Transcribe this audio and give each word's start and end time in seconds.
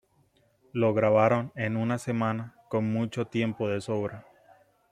Lo 0.73 0.95
grabaron 0.95 1.51
en 1.53 1.77
una 1.77 1.99
semana 1.99 2.55
con 2.69 2.91
mucho 2.91 3.27
tiempo 3.27 3.69
de 3.69 3.81
sobra. 3.81 4.25